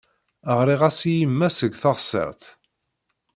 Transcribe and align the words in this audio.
Ɣriɣ-as 0.59 0.99
i 1.11 1.11
yemma 1.19 1.49
seg 1.57 1.73
teɣsert. 1.81 2.43